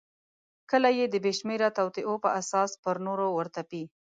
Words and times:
کله 0.71 0.89
یې 0.97 1.05
د 1.09 1.15
بېشمیره 1.25 1.69
توطیو 1.77 2.15
په 2.23 2.29
اساس 2.39 2.71
پر 2.83 2.95
نورو 3.07 3.27
ورتپي. 3.37 3.83